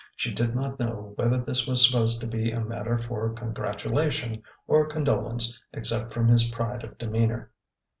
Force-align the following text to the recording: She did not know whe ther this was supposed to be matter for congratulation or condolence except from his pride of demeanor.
She 0.15 0.33
did 0.33 0.55
not 0.55 0.79
know 0.79 1.13
whe 1.15 1.29
ther 1.29 1.37
this 1.37 1.67
was 1.67 1.85
supposed 1.85 2.21
to 2.21 2.25
be 2.27 2.51
matter 2.55 2.97
for 2.97 3.31
congratulation 3.33 4.41
or 4.65 4.87
condolence 4.87 5.61
except 5.73 6.11
from 6.11 6.27
his 6.27 6.49
pride 6.49 6.83
of 6.83 6.97
demeanor. 6.97 7.51